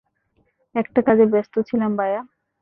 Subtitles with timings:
[0.75, 2.21] একটা কাজে ব্যস্ত ছিলাম ভায়া!